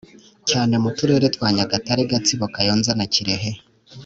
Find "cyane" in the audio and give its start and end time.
0.49-0.73